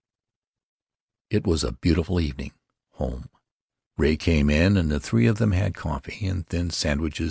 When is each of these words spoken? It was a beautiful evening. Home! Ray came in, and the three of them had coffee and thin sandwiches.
It 1.29 1.45
was 1.45 1.63
a 1.63 1.73
beautiful 1.73 2.19
evening. 2.19 2.53
Home! 2.93 3.29
Ray 3.99 4.17
came 4.17 4.49
in, 4.49 4.75
and 4.75 4.89
the 4.89 4.99
three 4.99 5.27
of 5.27 5.37
them 5.37 5.51
had 5.51 5.75
coffee 5.75 6.25
and 6.25 6.47
thin 6.47 6.71
sandwiches. 6.71 7.19